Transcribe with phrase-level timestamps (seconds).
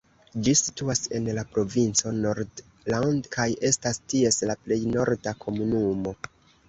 [0.45, 6.17] Ĝi situas en la provinco Nordland kaj estas ties la plej norda komunumo.